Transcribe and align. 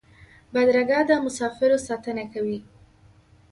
بدرګه 0.53 0.99
د 1.09 1.11
مسافرو 1.25 1.77
ساتنه 1.87 2.23
کوي. 2.33 2.59